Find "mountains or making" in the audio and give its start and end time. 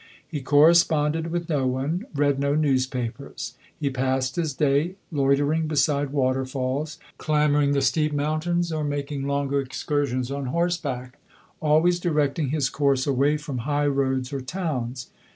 8.11-9.27